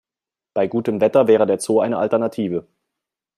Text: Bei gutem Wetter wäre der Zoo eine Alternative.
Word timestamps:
Bei 0.55 0.65
gutem 0.67 0.99
Wetter 0.99 1.27
wäre 1.27 1.45
der 1.45 1.59
Zoo 1.59 1.79
eine 1.79 1.97
Alternative. 1.99 2.65